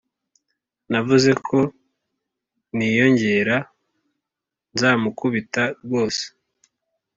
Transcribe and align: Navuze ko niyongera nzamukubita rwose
Navuze 0.91 1.31
ko 1.47 1.59
niyongera 2.75 3.57
nzamukubita 4.73 5.63
rwose 5.83 6.23